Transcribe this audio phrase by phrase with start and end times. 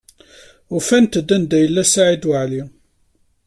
[0.75, 2.61] Ufant-d anda yella Saɛid Waɛli.